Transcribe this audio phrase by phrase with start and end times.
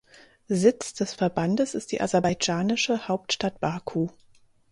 [0.47, 4.07] Sitz des Verbandes ist die aserbaidschanische Hauptstadt Baku.